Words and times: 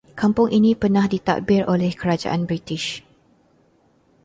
Kampung 0.19 0.49
ini 0.59 0.71
pernah 0.81 1.05
ditadbir 1.13 1.61
oleh 1.73 1.91
kerajaan 2.01 2.41
british 2.49 3.05